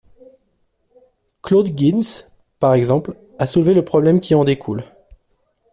Claude 1.43 1.77
Gintz, 1.77 2.31
par 2.57 2.73
exemple, 2.73 3.13
a 3.37 3.45
soulevé 3.45 3.75
le 3.75 3.85
problème 3.85 4.19
qui 4.19 4.33
en 4.33 4.43
découle. 4.43 4.83